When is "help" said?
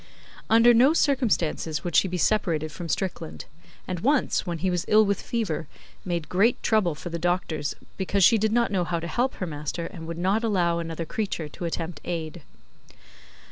9.07-9.35